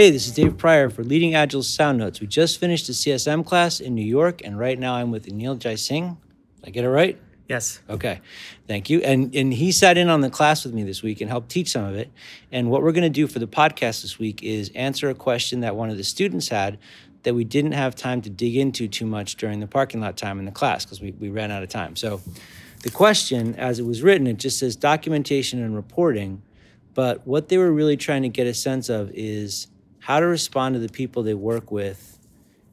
[0.00, 2.22] Hey, this is Dave Prior for Leading Agile Sound Notes.
[2.22, 5.58] We just finished a CSM class in New York, and right now I'm with Anil
[5.58, 6.16] Jaising.
[6.56, 7.20] Did I get it right?
[7.50, 7.80] Yes.
[7.86, 8.22] Okay,
[8.66, 9.02] thank you.
[9.02, 11.72] And and he sat in on the class with me this week and helped teach
[11.72, 12.10] some of it.
[12.50, 15.60] And what we're going to do for the podcast this week is answer a question
[15.60, 16.78] that one of the students had
[17.24, 20.38] that we didn't have time to dig into too much during the parking lot time
[20.38, 21.94] in the class because we, we ran out of time.
[21.94, 22.22] So
[22.84, 26.40] the question, as it was written, it just says documentation and reporting.
[26.94, 29.66] But what they were really trying to get a sense of is
[30.00, 32.18] how to respond to the people they work with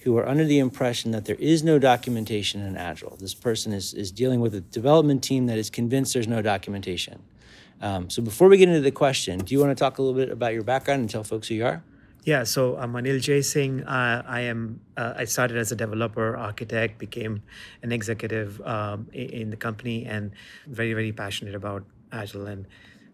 [0.00, 3.16] who are under the impression that there is no documentation in Agile.
[3.18, 7.22] This person is, is dealing with a development team that is convinced there's no documentation.
[7.80, 10.18] Um, so before we get into the question, do you want to talk a little
[10.18, 11.82] bit about your background and tell folks who you are?
[12.24, 13.84] Yeah, so I'm Anil Jaising.
[13.86, 14.80] Uh, I am.
[14.96, 17.42] Uh, I started as a developer, architect, became
[17.82, 20.32] an executive um, in the company, and
[20.66, 22.66] very, very passionate about Agile and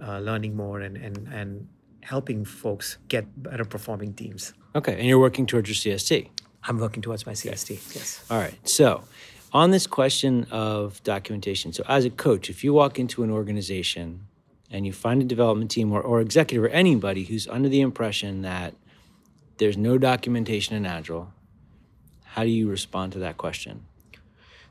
[0.00, 1.68] uh, learning more and and and
[2.04, 4.52] helping folks get better performing teams.
[4.76, 6.28] Okay, and you're working towards your CST.
[6.64, 7.94] I'm working towards my CST.
[7.94, 8.24] Yes.
[8.30, 8.54] All right.
[8.68, 9.04] So,
[9.52, 14.26] on this question of documentation, so as a coach, if you walk into an organization
[14.70, 18.42] and you find a development team or, or executive or anybody who's under the impression
[18.42, 18.74] that
[19.58, 21.32] there's no documentation in Agile,
[22.24, 23.86] how do you respond to that question?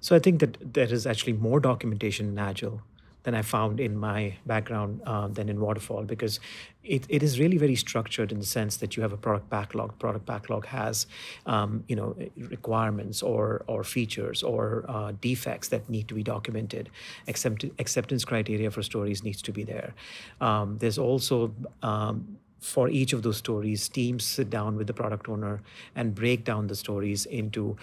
[0.00, 2.80] So I think that there is actually more documentation in Agile
[3.22, 6.40] than I found in my background uh, than in Waterfall because
[6.82, 9.98] it, it is really very structured in the sense that you have a product backlog.
[9.98, 11.06] Product backlog has,
[11.46, 16.90] um, you know, requirements or or features or uh, defects that need to be documented.
[17.28, 19.94] Accept, acceptance criteria for stories needs to be there.
[20.40, 25.28] Um, there's also um, for each of those stories, teams sit down with the product
[25.28, 25.62] owner
[25.96, 27.76] and break down the stories into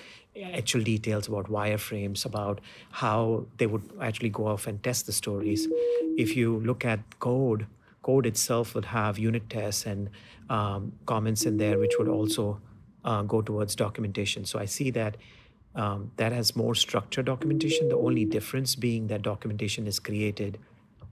[0.54, 2.62] actual details about wireframes, about
[2.92, 5.68] how they would actually go off and test the stories.
[6.18, 7.66] If you look at code,
[8.04, 10.10] code itself would have unit tests and
[10.50, 12.62] um, comments in there, which would also
[13.04, 14.46] uh, go towards documentation.
[14.46, 15.18] So I see that
[15.76, 17.90] um, that has more structured documentation.
[17.90, 20.58] The only difference being that documentation is created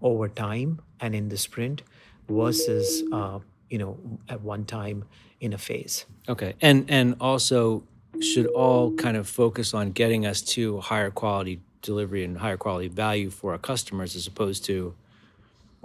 [0.02, 1.84] over time and in the sprint
[2.28, 3.40] versus uh,
[3.70, 3.98] you know
[4.30, 5.04] at one time
[5.40, 7.84] in a phase okay and and also
[8.22, 12.88] should all kind of focus on getting us to higher quality delivery and higher quality
[12.88, 14.96] value for our customers as opposed to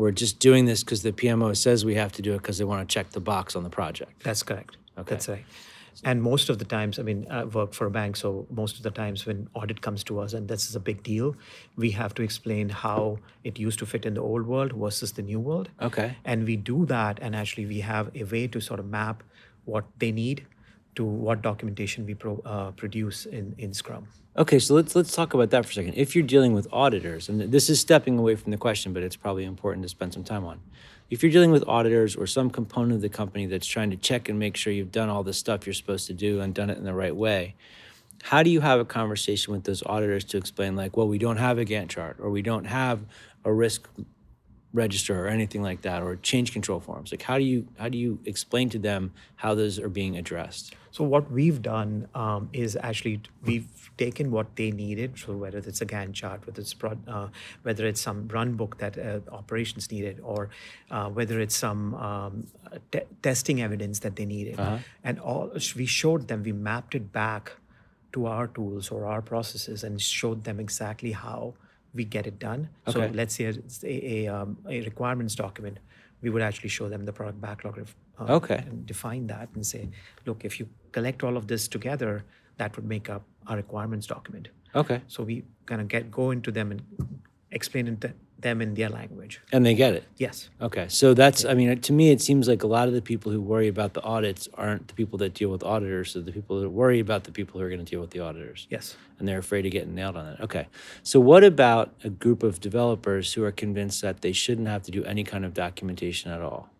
[0.00, 2.64] we're just doing this because the PMO says we have to do it because they
[2.64, 4.22] want to check the box on the project.
[4.22, 4.78] That's correct.
[4.96, 5.10] Okay.
[5.10, 5.44] That's right.
[6.04, 8.82] And most of the times, I mean, I work for a bank, so most of
[8.82, 11.36] the times when audit comes to us, and this is a big deal,
[11.76, 15.22] we have to explain how it used to fit in the old world versus the
[15.22, 15.68] new world.
[15.80, 16.16] Okay.
[16.24, 19.22] And we do that, and actually, we have a way to sort of map
[19.64, 20.46] what they need
[20.96, 24.08] to what documentation we pro, uh, produce in, in Scrum.
[24.36, 25.94] Okay, so let's let's talk about that for a second.
[25.94, 29.16] If you're dealing with auditors, and this is stepping away from the question, but it's
[29.16, 30.60] probably important to spend some time on
[31.10, 34.28] if you're dealing with auditors or some component of the company that's trying to check
[34.28, 36.78] and make sure you've done all the stuff you're supposed to do and done it
[36.78, 37.56] in the right way,
[38.22, 41.38] how do you have a conversation with those auditors to explain, like, well, we don't
[41.38, 43.00] have a Gantt chart or we don't have
[43.44, 43.88] a risk
[44.72, 47.10] register or anything like that or change control forms?
[47.10, 50.74] Like how do you how do you explain to them how those are being addressed?
[50.92, 55.80] So what we've done um, is actually we've taken what they needed so whether it's
[55.82, 56.74] a gantt chart whether it's
[57.06, 57.28] uh,
[57.62, 60.48] whether it's some run book that uh, operations needed or
[60.90, 62.46] uh, whether it's some um,
[62.90, 64.58] te- testing evidence that they needed.
[64.58, 64.78] Uh-huh.
[65.04, 67.52] and all we showed them we mapped it back
[68.12, 71.54] to our tools or our processes and showed them exactly how
[71.94, 72.68] we get it done.
[72.86, 72.92] Okay.
[72.92, 75.78] So let's say it's a, a, um, a, requirements document,
[76.22, 77.78] we would actually show them the product backlog
[78.18, 78.64] uh, okay.
[78.66, 79.88] and define that and say,
[80.26, 82.24] look, if you collect all of this together,
[82.58, 84.48] that would make up our requirements document.
[84.74, 85.00] Okay.
[85.08, 86.82] So we kind of get go into them and
[87.50, 88.04] explain it
[88.42, 89.40] them in their language.
[89.52, 90.04] And they get it.
[90.16, 90.50] Yes.
[90.60, 90.86] Okay.
[90.88, 93.40] So that's, I mean, to me, it seems like a lot of the people who
[93.40, 96.12] worry about the audits aren't the people that deal with auditors.
[96.12, 98.20] So the people that worry about the people who are going to deal with the
[98.20, 98.66] auditors.
[98.70, 98.96] Yes.
[99.18, 100.40] And they're afraid of getting nailed on it.
[100.40, 100.68] Okay.
[101.02, 104.90] So what about a group of developers who are convinced that they shouldn't have to
[104.90, 106.70] do any kind of documentation at all?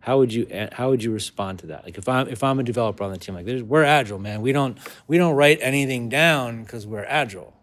[0.00, 1.84] How would you eh, how would you respond to that?
[1.84, 4.40] Like if I'm if I'm a developer on the team, like we're agile, man.
[4.40, 7.54] We don't we don't write anything down because we're agile.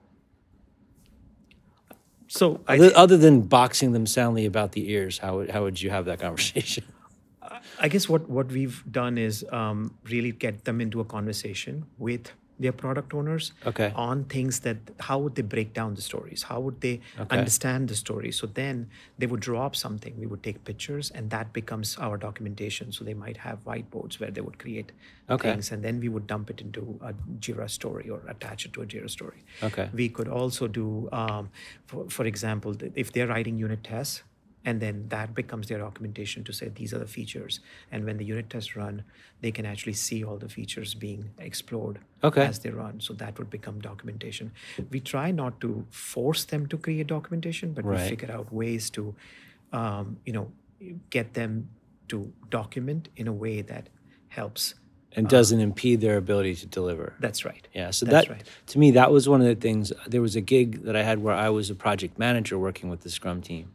[2.28, 5.90] So other, other than boxing them soundly about the ears, how would, how would you
[5.90, 6.84] have that conversation?
[7.80, 12.32] I guess what, what we've done is um, really get them into a conversation with
[12.60, 13.92] their product owners okay.
[13.96, 17.38] on things that how would they break down the stories how would they okay.
[17.38, 21.30] understand the story so then they would draw up something we would take pictures and
[21.30, 24.92] that becomes our documentation so they might have whiteboards where they would create
[25.30, 25.52] okay.
[25.52, 28.82] things and then we would dump it into a jira story or attach it to
[28.82, 31.50] a jira story okay we could also do um,
[31.86, 34.24] for, for example if they're writing unit tests
[34.68, 37.60] and then that becomes their documentation to say these are the features
[37.92, 38.96] and when the unit tests run
[39.44, 42.00] they can actually see all the features being explored
[42.30, 42.46] Okay.
[42.52, 44.52] as they run so that would become documentation
[44.96, 48.02] we try not to force them to create documentation but Right.
[48.04, 49.04] we figure out ways to
[49.80, 50.48] um, you know
[51.18, 51.70] get them
[52.10, 52.18] to
[52.60, 53.86] document in a way that
[54.40, 54.76] helps
[55.20, 57.08] And doesn't impede their ability to deliver.
[57.26, 58.48] that's right Yeah, so That's that right.
[58.72, 59.86] to me that was one of the things.
[60.14, 63.02] There was a gig that I had where I was a project manager working with
[63.06, 63.66] the Scrum team,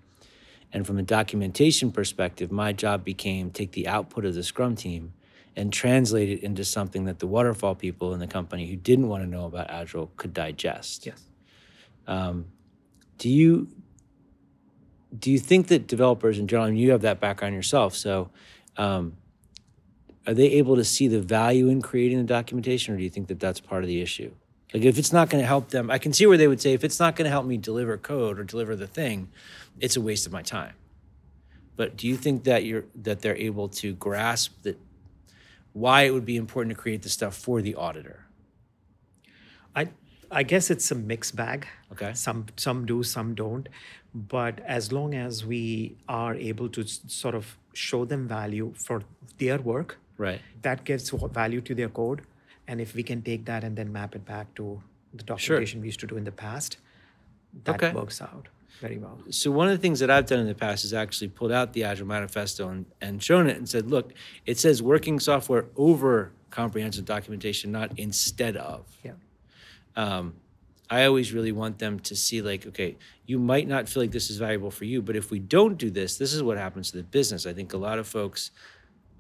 [0.73, 5.13] and from a documentation perspective, my job became take the output of the Scrum team
[5.55, 9.23] and translate it into something that the waterfall people in the company who didn't want
[9.23, 11.07] to know about Agile could digest.
[11.07, 11.27] yes
[13.19, 13.69] Do you
[15.19, 18.31] do you think that developers in general, and you have that background yourself, so
[18.79, 19.17] um,
[20.27, 23.29] are they able to see the value in creating the documentation, or do you think
[23.29, 24.33] that that's part of the issue?
[24.73, 26.73] Like, if it's not going to help them, I can see where they would say,
[26.73, 29.29] if it's not going to help me deliver code or deliver the thing,
[29.81, 30.75] it's a waste of my time.
[31.77, 34.79] But do you think that you're that they're able to grasp that
[35.73, 38.27] why it would be important to create the stuff for the auditor?
[39.75, 39.89] I
[40.31, 41.67] I guess it's a mixed bag.
[41.93, 42.13] Okay.
[42.15, 43.69] Some some do, some don't.
[44.15, 49.03] But as long as we are able to sort of show them value for
[49.39, 50.41] their work, Right.
[50.61, 52.21] that gives value to their code.
[52.73, 54.81] And if we can take that and then map it back to
[55.13, 56.79] the documentation we used to do in the past,
[57.65, 57.93] that Okay.
[57.93, 58.49] works out
[58.81, 59.19] very well.
[59.29, 61.75] So one of the things that I've done in the past is actually pulled out
[61.75, 64.15] the Agile Manifesto and, and shown it and said, look,
[64.47, 68.87] it says working software over comprehensive documentation, not instead of.
[69.05, 69.13] Yeah.
[69.95, 70.37] Um,
[70.89, 72.97] I always really want them to see like, okay,
[73.27, 75.91] you might not feel like this is valuable for you, but if we don't do
[75.91, 77.45] this, this is what happens to the business.
[77.45, 78.51] I think a lot of folks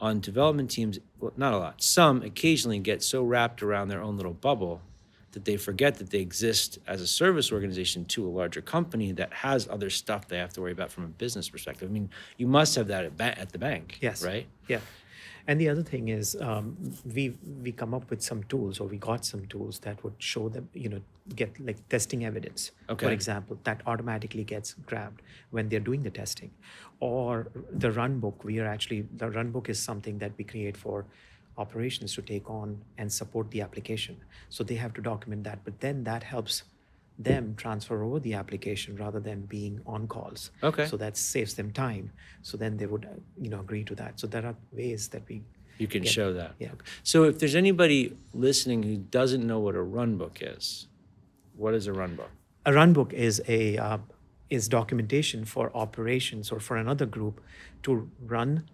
[0.02, 4.16] on development teams, well, not a lot, some occasionally get so wrapped around their own
[4.16, 4.82] little bubble
[5.30, 9.32] that they forget that they exist as a service organization to a larger company that
[9.32, 11.88] has other stuff they have to worry about from a business perspective.
[11.88, 14.22] I mean, you must have that at, ba- at the bank, Yes.
[14.22, 14.46] right?
[14.68, 14.80] Yeah.
[15.46, 16.76] And the other thing is, um,
[17.14, 20.48] we we come up with some tools, or we got some tools that would show
[20.48, 21.00] them, you know,
[21.34, 22.70] get like testing evidence.
[22.88, 23.06] Okay.
[23.06, 26.50] For example, that automatically gets grabbed when they're doing the testing,
[27.00, 28.44] or the run book.
[28.44, 31.06] We are actually the run book is something that we create for
[31.58, 34.16] operations to take on and support the application.
[34.48, 36.62] So they have to document that, but then that helps
[37.18, 40.50] them transfer over the application rather than being on calls.
[40.62, 40.86] Okay.
[40.86, 42.10] So that saves them time.
[42.42, 43.06] So then they would,
[43.40, 44.18] you know, agree to that.
[44.18, 45.42] So there are ways that we.
[45.78, 46.10] You can Yeah.
[46.10, 46.54] show that.
[46.58, 46.72] Yeah.
[47.02, 50.88] So if there's anybody listening who doesn't know what a run book is,
[51.56, 52.30] what is a run book?
[52.64, 53.98] A run book is a uh,
[54.50, 57.40] is documentation for operations or for another group
[57.82, 58.68] to run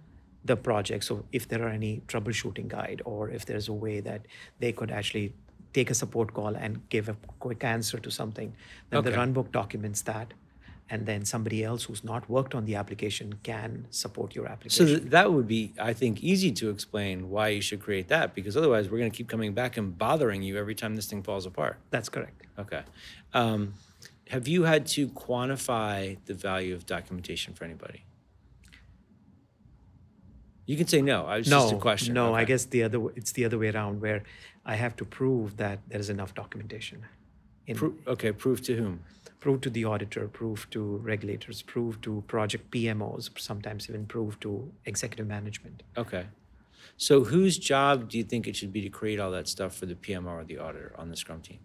[0.45, 1.05] the project.
[1.05, 4.23] So if there are any troubleshooting guide or if there's a way that
[4.59, 5.35] they could actually
[5.73, 8.55] take a support call and give a quick answer to something,
[8.91, 9.19] then the Okay.
[9.19, 10.35] run book documents that.
[10.91, 14.87] And then somebody else who's not worked on the application can support your So application.
[14.87, 18.57] th- that would be, I think, easy to explain why you should create that because
[18.57, 21.45] otherwise we're going to keep coming back and bothering you every time this thing falls
[21.45, 21.77] apart.
[21.91, 22.47] That's correct.
[22.59, 22.83] Okay.
[23.35, 23.75] Um,
[24.31, 28.05] have you had to quantify the value of documentation for anybody?
[30.67, 31.25] You can say no.
[31.25, 32.15] I was no, just a question.
[32.15, 34.23] No, I guess the other it's the other way around where
[34.69, 37.07] I have to prove that there is enough documentation.
[37.67, 39.01] In, Pro- okay, proof to whom?
[39.41, 44.71] prove to the auditor, prove to regulators, prove to project PMOs, sometimes even prove to
[44.85, 45.83] executive management.
[45.97, 46.27] Okay.
[46.97, 49.87] So whose job do you think it should be to create all that stuff for
[49.87, 51.61] the PMO or the auditor on the Scrum team?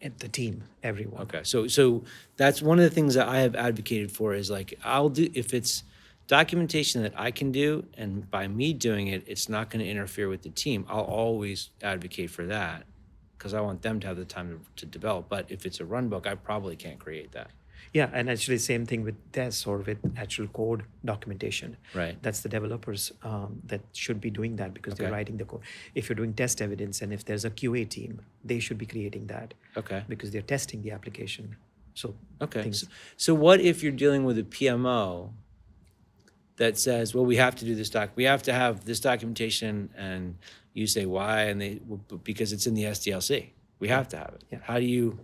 [0.00, 1.22] And the team, everyone.
[1.22, 2.04] Okay, so so
[2.36, 5.52] that's one of the things that I have advocated for is like I'll do if
[5.52, 5.82] it's
[6.28, 10.28] documentation that I can do, and by me doing it, it's not going to interfere
[10.28, 10.86] with the team.
[10.88, 12.84] I'll always advocate for that
[13.36, 15.28] because I want them to have the time to, to develop.
[15.28, 17.50] But if it's a run book, I probably can't create that.
[17.94, 21.78] Yeah, and actually same thing with tests or with actual code documentation.
[21.94, 22.20] Right.
[22.20, 25.62] That's the developers um, that should be doing that because they're writing the code.
[25.94, 29.28] If you're doing test evidence and if there's a QA team, they should be creating
[29.28, 30.04] that Okay.
[30.06, 31.56] because they're testing the application.
[31.94, 32.62] So Okay.
[32.64, 35.30] things- So, so what if you're dealing with a PMO
[36.58, 39.90] that says, well, we have to do this doc, we have to have this documentation,
[39.96, 40.36] and
[40.74, 44.18] you say why, and they well, b- because it's in the SDLC, we have to
[44.18, 44.44] have it.
[44.50, 44.58] Yeah.
[44.62, 45.18] How do you?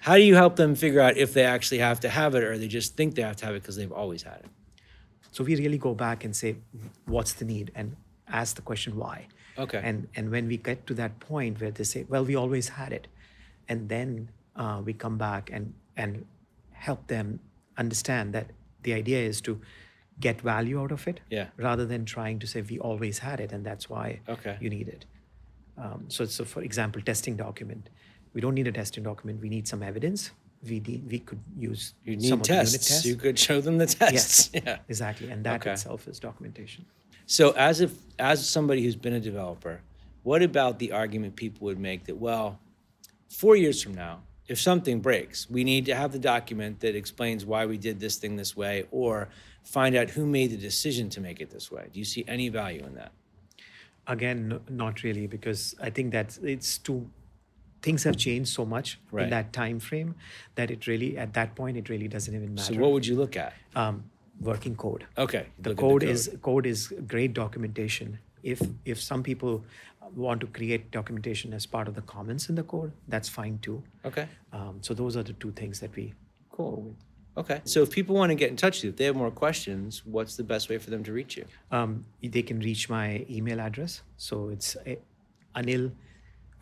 [0.00, 2.56] How do you help them figure out if they actually have to have it, or
[2.56, 4.50] they just think they have to have it because they've always had it?
[5.32, 6.56] So we really go back and say,
[7.06, 7.96] what's the need, and
[8.28, 9.26] ask the question why.
[9.58, 9.80] Okay.
[9.82, 12.92] And and when we get to that point where they say, well, we always had
[12.92, 13.06] it,
[13.68, 16.26] and then uh, we come back and and
[16.72, 17.40] help them
[17.78, 18.50] understand that
[18.86, 19.60] the idea is to
[20.26, 21.48] get value out of it, Yeah.
[21.68, 24.56] rather than trying to say we always had it and that's why Okay.
[24.60, 25.04] you need it.
[25.76, 27.90] Um, so, so for example, testing document.
[28.32, 29.42] We don't need a testing document.
[29.46, 30.30] We need some evidence.
[30.70, 31.38] we need, we could
[31.70, 32.88] use You some need of the unit tests.
[32.88, 33.04] tests.
[33.06, 34.50] You could show them the tests.
[34.54, 34.78] Yes, Yeah.
[34.88, 35.72] exactly, and that Okay.
[35.72, 36.82] itself is documentation.
[37.26, 39.76] So as if as somebody who's been a developer,
[40.28, 42.48] what about the argument people would make that well,
[43.42, 44.14] four years from now,
[44.48, 48.16] if something breaks, we need to have the document that explains why we did this
[48.16, 49.28] thing this way, or
[49.64, 51.88] find out who made the decision to make it this way.
[51.92, 53.12] Do you see any value in that?
[54.06, 57.10] Again, no, not really, because I think that it's too.
[57.82, 59.24] Things have changed so much Right.
[59.24, 60.14] in that time frame
[60.56, 62.74] that it really, at that point, it really doesn't even matter.
[62.74, 63.52] So what would you look at?
[63.76, 64.04] um,
[64.40, 65.04] working code.
[65.16, 68.18] Okay, The look at code, is code is great documentation.
[68.42, 69.64] If if some people
[70.14, 73.82] want to create documentation as part of the comments in the code, that's fine too.
[74.04, 74.28] okay.
[74.52, 76.14] Um, so those are the two things that we
[76.52, 76.70] Cool.
[76.70, 76.96] go with.
[77.38, 77.60] Okay.
[77.64, 80.02] So if people want to get in touch with you, if they have more questions,
[80.06, 81.44] what's the best way for them to reach you?
[81.70, 84.00] Um, they can reach my email address.
[84.16, 84.94] So it's uh,
[85.54, 85.90] anil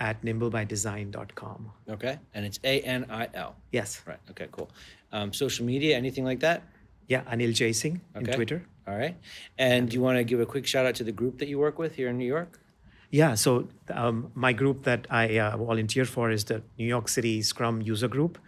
[0.01, 1.71] at nimblebydesign.com.
[1.91, 2.19] Okay.
[2.35, 3.55] And it's A N I L.
[3.73, 4.03] Yes.
[4.07, 4.19] Right.
[4.31, 4.69] Okay, cool.
[5.13, 6.63] Um, social media, anything like that?
[7.09, 8.33] Yeah, Anil Jaising in Okay.
[8.35, 8.65] Twitter.
[8.87, 9.17] All right.
[9.59, 11.59] And do you want to give a quick shout out to the group that you
[11.59, 12.61] work with here in New York?
[13.11, 17.43] Yeah, so um, my group that I uh, volunteer for is the New York City
[17.43, 18.39] Scrum User Group.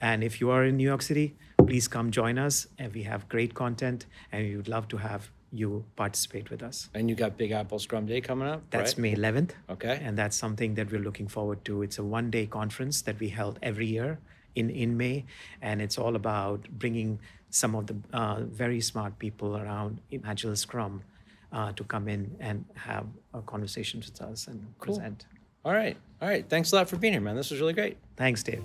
[0.00, 2.66] And if you are in New York City, please come join us.
[2.76, 6.88] And we have great content, and we would love to have you participate with us.
[6.92, 8.62] And you got Big Apple Scrum Day coming up.
[8.70, 8.98] That's right?
[8.98, 9.50] May 11th.
[9.70, 10.00] Okay.
[10.02, 11.82] And that's something that we're looking forward to.
[11.82, 14.18] It's a one day conference that we held every year
[14.56, 15.24] in, in May.
[15.62, 17.20] And it's all about bringing
[17.50, 21.02] some of the uh, very smart people around Agile Scrum
[21.52, 25.26] uh, to come in and have a conversation with us and present.
[25.64, 25.96] All right.
[26.20, 26.48] All right.
[26.48, 27.36] Thanks a lot for being here, man.
[27.36, 27.96] This was really great.
[28.16, 28.62] Thanks, Dave.